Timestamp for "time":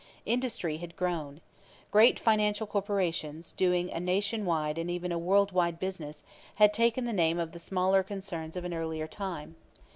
9.05-9.57